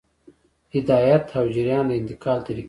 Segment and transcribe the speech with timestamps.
[0.75, 2.59] هدایت او جریان د انتقال طریقې دي.